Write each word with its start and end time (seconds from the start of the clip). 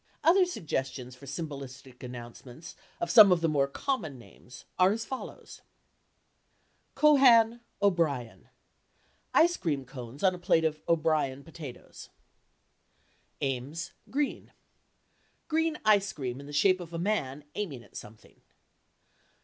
Other 0.23 0.45
suggestions 0.45 1.15
for 1.15 1.27
symbolistic 1.27 2.01
announcements 2.01 2.75
of 2.99 3.11
some 3.11 3.31
of 3.31 3.41
the 3.41 3.47
more 3.47 3.67
common 3.67 4.17
names 4.17 4.65
are 4.79 4.91
as 4.91 5.05
follows: 5.05 5.61
"Cohan 6.95 7.61
O'Brien"—ice 7.83 9.57
cream 9.57 9.85
cones 9.85 10.23
on 10.23 10.33
a 10.33 10.39
plate 10.39 10.65
of 10.65 10.81
O'Brien 10.89 11.43
potatoes. 11.43 12.09
"Ames 13.41 13.91
Green—green 14.09 15.77
ice 15.85 16.11
cream 16.13 16.39
in 16.39 16.47
the 16.47 16.51
shape 16.51 16.79
of 16.79 16.93
a 16.93 16.97
man 16.97 17.43
aiming 17.53 17.83
at 17.83 17.95
something. 17.95 18.41